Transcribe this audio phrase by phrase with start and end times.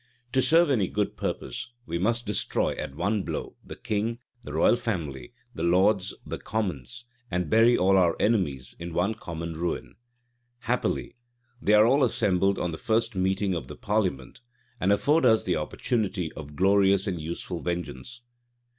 [0.31, 4.75] To serve any good purpose, we must destroy, at one blow, the king, the royal
[4.75, 9.93] family, the lords, the commons; and bury all our enemies in one common ruin.
[10.61, 11.17] Happily,
[11.61, 14.41] they are all assembled on the first meeting of the parliament,
[14.79, 18.21] and afford us the opportunity of glorious and useful vengeance.